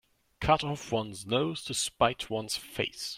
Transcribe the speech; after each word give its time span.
Cut 0.39 0.63
off 0.63 0.91
one's 0.91 1.27
nose 1.27 1.63
to 1.65 1.75
spite 1.75 2.27
one's 2.27 2.57
face. 2.57 3.09